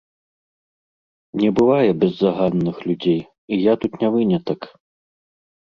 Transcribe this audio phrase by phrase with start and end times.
[1.41, 3.21] Не бывае беззаганных людзей,
[3.53, 4.61] і я тут не вынятак.